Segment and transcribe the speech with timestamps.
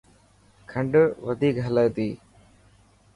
[0.69, 0.93] کنڊ
[1.25, 2.09] وڌيڪ هلي تي.